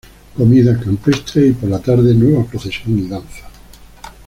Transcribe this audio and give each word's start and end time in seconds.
Comida 0.35 0.79
campestre 0.79 1.45
y 1.49 1.51
por 1.51 1.69
la 1.69 1.77
tarde 1.77 2.15
nueva 2.15 2.43
procesión 2.43 2.97
y 2.97 3.07
danzas. 3.07 3.51